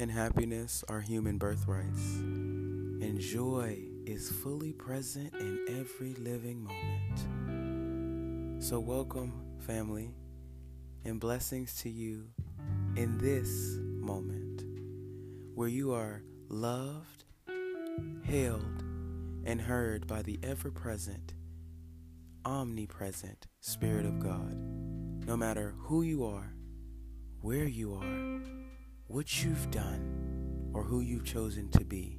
[0.00, 8.64] and happiness are human birthrights, and joy is fully present in every living moment.
[8.64, 10.14] So, welcome, family,
[11.04, 12.30] and blessings to you
[12.96, 14.64] in this moment
[15.54, 17.24] where you are loved,
[18.22, 18.82] hailed,
[19.44, 21.34] and heard by the ever present,
[22.46, 24.56] omnipresent Spirit of God.
[25.26, 26.54] No matter who you are,
[27.42, 28.40] where you are,
[29.10, 32.16] what you've done, or who you've chosen to be,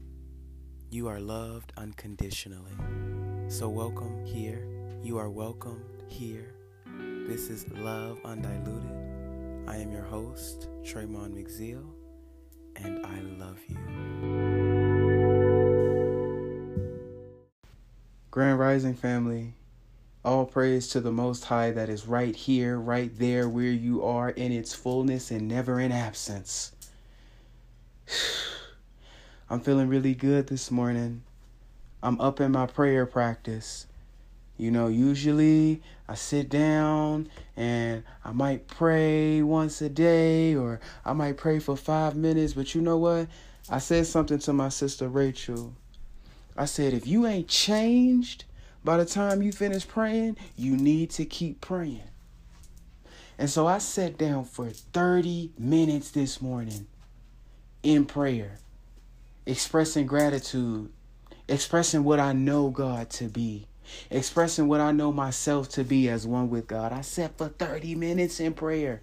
[0.89, 2.73] you are loved unconditionally.
[3.47, 4.67] So, welcome here.
[5.01, 6.53] You are welcomed here.
[7.29, 9.69] This is Love Undiluted.
[9.69, 11.85] I am your host, Tramon McZeal,
[12.75, 13.77] and I love you.
[18.31, 19.53] Grand Rising family,
[20.25, 24.31] all praise to the Most High that is right here, right there where you are
[24.31, 26.73] in its fullness and never in absence.
[29.49, 31.23] I'm feeling really good this morning.
[32.03, 33.87] I'm up in my prayer practice.
[34.57, 41.13] You know, usually I sit down and I might pray once a day or I
[41.13, 42.53] might pray for five minutes.
[42.53, 43.27] But you know what?
[43.69, 45.73] I said something to my sister Rachel.
[46.55, 48.45] I said, if you ain't changed
[48.83, 52.03] by the time you finish praying, you need to keep praying.
[53.37, 56.87] And so I sat down for 30 minutes this morning
[57.83, 58.59] in prayer,
[59.45, 60.91] expressing gratitude,
[61.47, 63.67] expressing what I know God to be,
[64.09, 66.93] expressing what I know myself to be as one with God.
[66.93, 69.01] I sat for 30 minutes in prayer.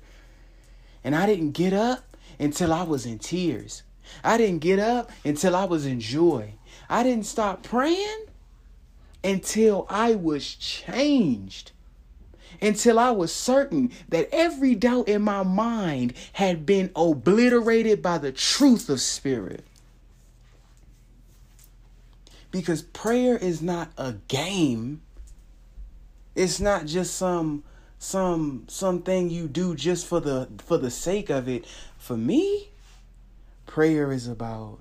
[1.04, 3.82] And I didn't get up until I was in tears.
[4.24, 6.54] I didn't get up until I was in joy.
[6.88, 8.26] I didn't stop praying
[9.22, 11.72] until I was changed.
[12.60, 18.32] Until I was certain that every doubt in my mind had been obliterated by the
[18.32, 19.64] truth of Spirit.
[22.50, 25.02] Because prayer is not a game.
[26.34, 27.64] It's not just some
[27.98, 31.66] some something you do just for the for the sake of it.
[31.98, 32.70] For me,
[33.66, 34.80] prayer is about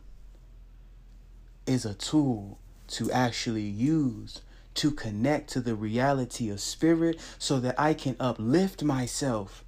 [1.66, 2.58] is a tool
[2.88, 4.42] to actually use
[4.78, 9.64] to connect to the reality of spirit so that I can uplift myself.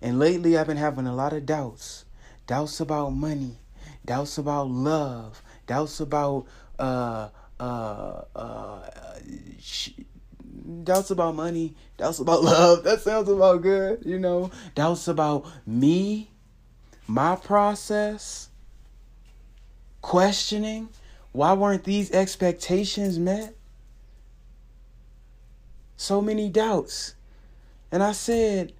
[0.00, 2.04] And lately I've been having a lot of doubts.
[2.46, 3.58] Doubts about money,
[4.04, 6.46] doubts about love, doubts about
[6.78, 7.28] uh
[7.60, 8.90] uh uh
[9.60, 9.90] sh-
[10.82, 12.82] doubts about money, doubts about love.
[12.82, 14.50] That sounds about good, you know.
[14.74, 16.32] Doubts about me,
[17.06, 18.48] my process,
[20.00, 20.88] questioning
[21.32, 23.54] why weren't these expectations met?
[25.96, 27.14] So many doubts.
[27.90, 28.72] And I said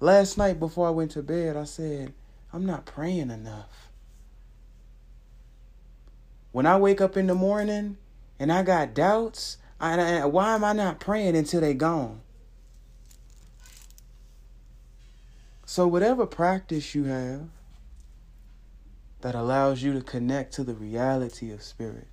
[0.00, 2.12] last night before I went to bed, I said,
[2.52, 3.90] I'm not praying enough.
[6.52, 7.98] When I wake up in the morning
[8.38, 12.20] and I got doubts, I, why am I not praying until they gone?
[15.66, 17.48] So, whatever practice you have,
[19.26, 22.06] that allows you to connect to the reality of spirit,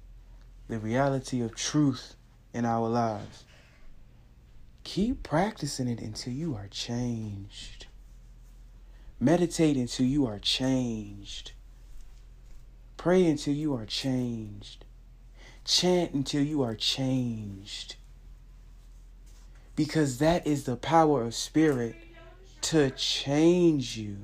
[0.68, 2.16] the reality of truth
[2.56, 3.44] in our lives.
[4.84, 7.85] Keep practicing it until you are changed.
[9.19, 11.51] Meditate until you are changed.
[12.97, 14.84] Pray until you are changed.
[15.66, 17.95] Chant until you are changed.
[19.75, 21.94] Because that is the power of spirit
[22.62, 24.18] to change you.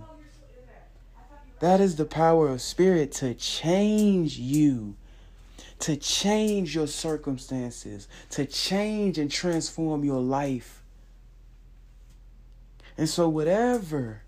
[1.59, 4.95] That is the power of spirit to change you,
[5.79, 10.83] to change your circumstances, to change and transform your life.
[12.97, 14.23] And so, whatever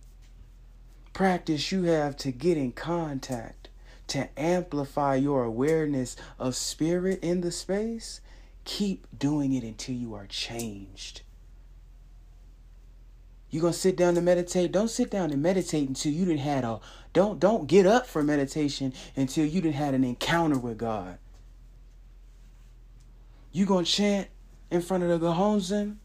[1.14, 3.70] practice you have to get in contact,
[4.08, 8.20] to amplify your awareness of spirit in the space,
[8.66, 11.22] keep doing it until you are changed.
[13.52, 14.72] You gonna sit down to meditate?
[14.72, 16.80] Don't sit down and meditate until you didn't had a
[17.12, 21.18] don't don't get up for meditation until you didn't had an encounter with God.
[23.52, 24.30] You gonna chant
[24.72, 25.98] in front of the Gohonzon?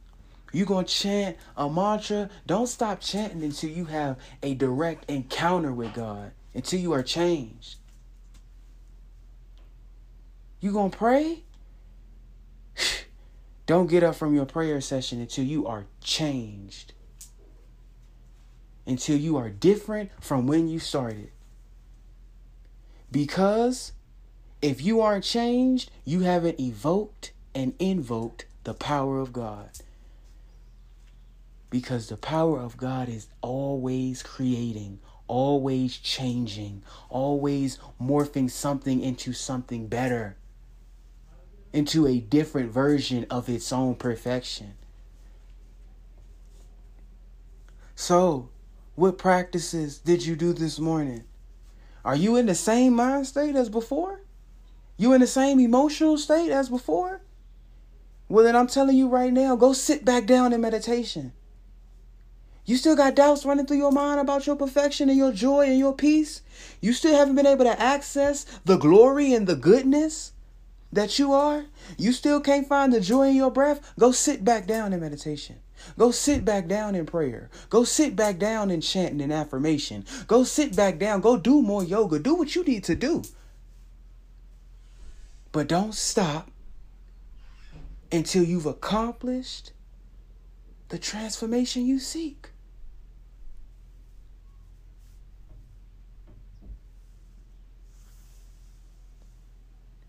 [0.53, 2.31] You gonna chant a mantra?
[2.49, 7.77] Don't stop chanting until you have a direct encounter with God, until you are changed.
[10.61, 11.45] You gonna pray?
[13.67, 16.93] Don't get up from your prayer session until you are changed
[18.87, 21.31] until you are different from when you started.
[23.11, 23.93] Because
[24.63, 29.71] if you aren't changed, you haven't evoked and invoked the power of God.
[31.71, 39.89] Because the power of God is always creating, always changing, always morphing something into something
[39.89, 40.37] better,
[41.73, 44.75] into a different version of its own perfection.
[47.95, 48.51] So,
[48.97, 51.25] what practices did you do this morning?
[52.05, 54.23] Are you in the same mind state as before?
[54.97, 57.21] You in the same emotional state as before?
[58.29, 61.33] Well, then I'm telling you right now, go sit back down in meditation.
[62.65, 65.79] You still got doubts running through your mind about your perfection and your joy and
[65.79, 66.41] your peace?
[66.81, 70.33] You still haven't been able to access the glory and the goodness
[70.91, 71.67] that you are?
[71.99, 73.93] You still can't find the joy in your breath?
[73.99, 75.57] Go sit back down in meditation.
[75.99, 77.51] Go sit back down in prayer.
[77.71, 80.05] Go sit back down in chanting and affirmation.
[80.27, 81.21] Go sit back down.
[81.21, 82.19] Go do more yoga.
[82.19, 83.23] Do what you need to do.
[85.53, 86.51] But don't stop
[88.13, 89.73] until you've accomplished
[90.89, 92.51] the transformation you seek.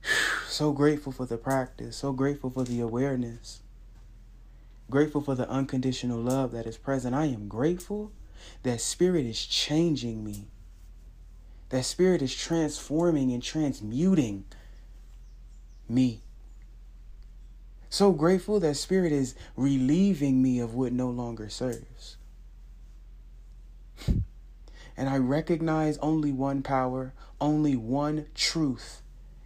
[0.47, 3.61] so grateful for the practice, so grateful for the awareness,
[4.89, 7.15] grateful for the unconditional love that is present.
[7.15, 8.11] I am grateful
[8.63, 10.47] that Spirit is changing me,
[11.69, 14.45] that Spirit is transforming and transmuting
[15.89, 16.21] me.
[17.89, 22.17] So grateful that Spirit is relieving me of what no longer serves.
[24.97, 29.01] and I recognize only one power, only one truth,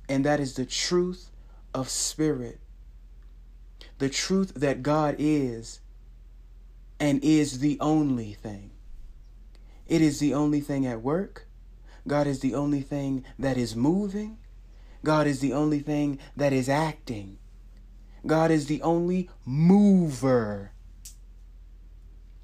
[0.07, 1.29] and that is the truth
[1.73, 2.60] of Spirit.
[4.01, 5.80] The truth that God is
[7.00, 8.71] and is the only thing.
[9.86, 11.45] It is the only thing at work.
[12.07, 14.39] God is the only thing that is moving.
[15.03, 17.38] God is the only thing that is acting.
[18.25, 20.71] God is the only mover,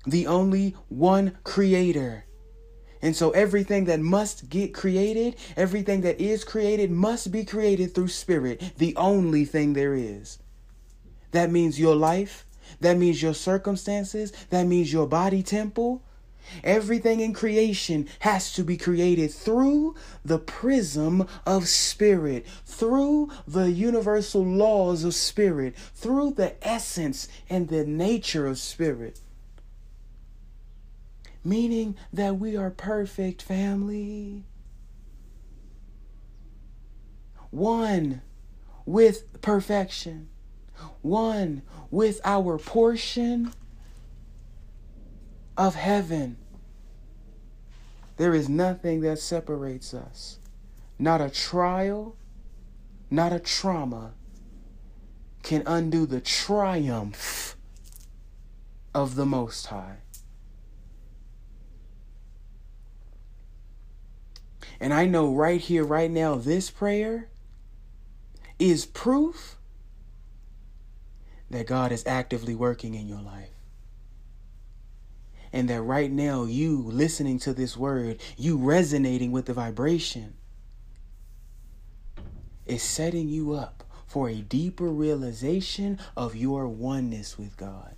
[0.05, 2.25] the only one creator.
[3.01, 8.09] And so everything that must get created, everything that is created, must be created through
[8.09, 10.37] spirit, the only thing there is.
[11.31, 12.45] That means your life,
[12.79, 16.03] that means your circumstances, that means your body temple,
[16.63, 24.43] Everything in creation has to be created through the prism of spirit, through the universal
[24.43, 29.19] laws of spirit, through the essence and the nature of spirit.
[31.43, 34.43] Meaning that we are perfect, family.
[37.51, 38.21] One
[38.85, 40.29] with perfection,
[41.01, 43.53] one with our portion
[45.55, 46.37] of heaven.
[48.17, 50.39] There is nothing that separates us.
[50.99, 52.15] Not a trial,
[53.09, 54.13] not a trauma
[55.43, 57.55] can undo the triumph
[58.93, 59.97] of the Most High.
[64.79, 67.29] And I know right here, right now, this prayer
[68.59, 69.56] is proof
[71.49, 73.49] that God is actively working in your life
[75.53, 80.35] and that right now you listening to this word, you resonating with the vibration,
[82.65, 87.95] is setting you up for a deeper realization of your oneness with God.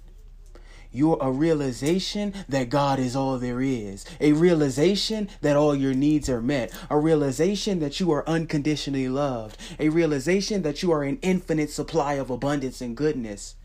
[0.92, 4.06] Your a realization that God is all there is.
[4.20, 6.74] A realization that all your needs are met.
[6.90, 9.58] A realization that you are unconditionally loved.
[9.80, 13.56] A realization that you are an infinite supply of abundance and goodness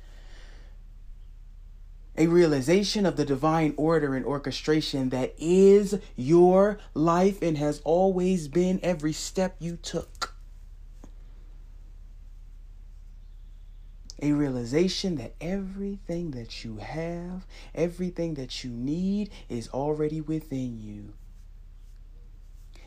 [2.16, 8.46] a realization of the divine order and orchestration that is your life and has always
[8.46, 10.33] been every step you took.
[14.24, 21.12] A realization that everything that you have, everything that you need is already within you.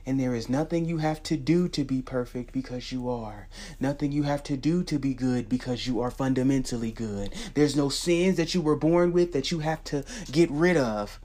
[0.03, 3.49] And there is nothing you have to do to be perfect because you are.
[3.79, 7.31] Nothing you have to do to be good because you are fundamentally good.
[7.53, 11.19] There's no sins that you were born with that you have to get rid of.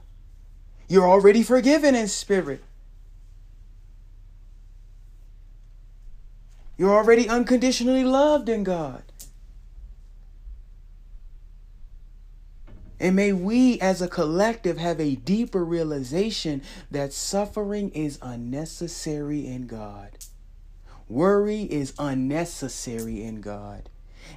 [0.87, 2.61] You're already forgiven in spirit.
[6.77, 9.01] You're already unconditionally loved in God.
[13.03, 19.67] And may we as a collective have a deeper realization that suffering is unnecessary in
[19.67, 20.11] God.
[21.09, 23.89] Worry is unnecessary in God.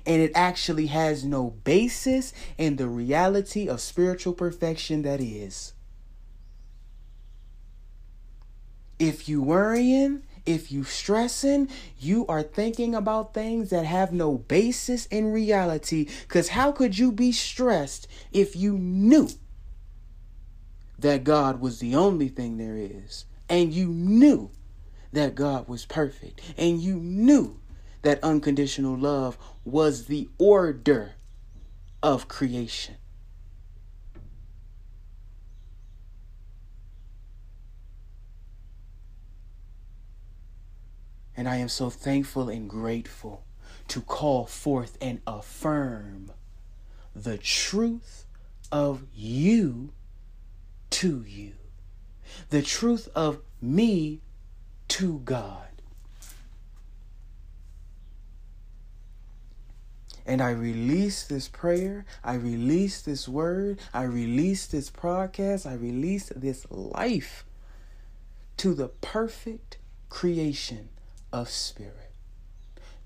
[0.04, 5.72] And it actually has no basis in the reality of spiritual perfection that is.
[8.98, 15.06] If you worrying, if you stressing, you are thinking about things that have no basis
[15.06, 16.08] in reality.
[16.22, 19.28] Because how could you be stressed if you knew
[20.98, 24.50] that God was the only thing there is, and you knew
[25.12, 27.60] that God was perfect, and you knew
[28.02, 31.12] that unconditional love was the order
[32.02, 32.96] of creation.
[41.36, 43.44] And I am so thankful and grateful
[43.88, 46.32] to call forth and affirm
[47.14, 48.24] the truth
[48.72, 49.92] of you
[50.90, 51.52] to you,
[52.50, 54.20] the truth of me
[54.88, 55.62] to God.
[60.24, 66.32] And I release this prayer, I release this word, I release this podcast, I release
[66.34, 67.44] this life
[68.56, 69.78] to the perfect
[70.08, 70.88] creation
[71.32, 72.12] of spirit,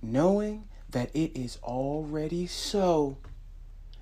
[0.03, 3.19] knowing that it is already so,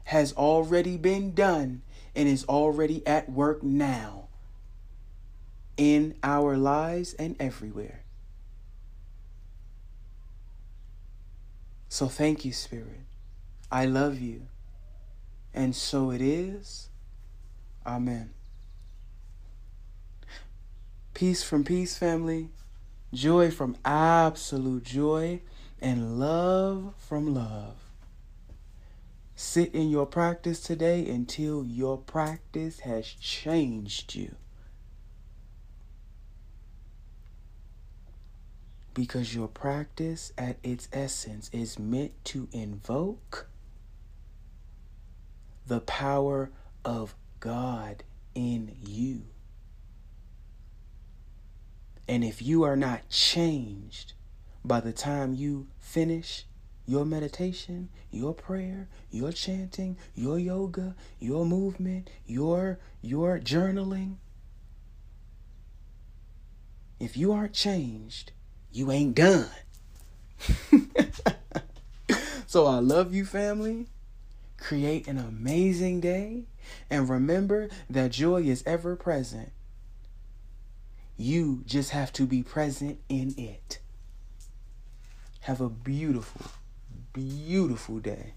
[0.05, 1.83] has already been done,
[2.15, 4.29] and is already at work now
[5.77, 8.03] in our lives and everywhere.
[11.89, 13.01] So thank you, Spirit.
[13.71, 14.43] I love you.
[15.55, 16.89] And so it is.
[17.87, 18.31] Amen.
[21.15, 22.51] Peace from peace, family.
[23.13, 25.41] Joy from absolute joy.
[25.81, 27.77] And love from love.
[29.37, 34.35] Sit in your practice today until your practice has changed you.
[38.93, 43.49] Because your practice at its essence is meant to invoke
[45.65, 46.51] the power
[46.85, 48.03] of God
[48.35, 49.27] in you.
[52.09, 54.15] And if you are not changed
[54.65, 56.47] by the time you finish
[56.87, 64.17] your meditation, your prayer, your chanting, your yoga, your movement, your your journaling,
[66.99, 68.33] if you aren't changed,
[68.73, 69.51] you ain't done.
[72.47, 73.87] so I love you family.
[74.57, 76.45] Create an amazing day.
[76.91, 79.53] And remember that joy is ever present.
[81.21, 83.81] You just have to be present in it.
[85.41, 86.47] Have a beautiful,
[87.13, 88.35] beautiful day.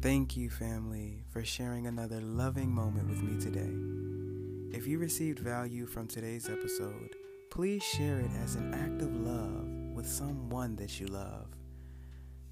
[0.00, 4.74] Thank you, family, for sharing another loving moment with me today.
[4.74, 7.14] If you received value from today's episode,
[7.50, 11.59] please share it as an act of love with someone that you love.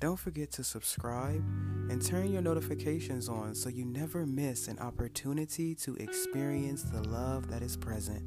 [0.00, 1.44] Don't forget to subscribe
[1.90, 7.50] and turn your notifications on so you never miss an opportunity to experience the love
[7.50, 8.22] that is present.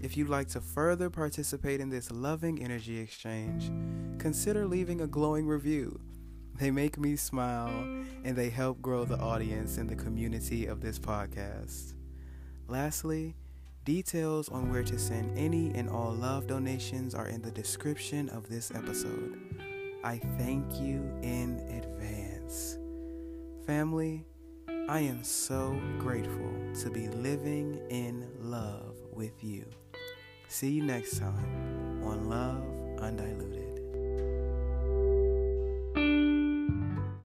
[0.00, 3.70] If you'd like to further participate in this loving energy exchange,
[4.18, 6.00] consider leaving a glowing review.
[6.54, 7.68] They make me smile
[8.24, 11.92] and they help grow the audience and the community of this podcast.
[12.66, 13.36] Lastly,
[13.84, 18.48] details on where to send any and all love donations are in the description of
[18.48, 19.53] this episode.
[20.04, 22.76] I thank you in advance.
[23.66, 24.26] Family,
[24.86, 29.64] I am so grateful to be living in love with you.
[30.48, 32.62] See you next time on Love
[33.00, 33.63] Undiluted.